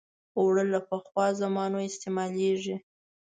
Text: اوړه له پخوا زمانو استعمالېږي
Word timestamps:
اوړه 0.37 0.63
له 0.73 0.79
پخوا 0.89 1.25
زمانو 1.41 1.79
استعمالېږي 1.89 2.75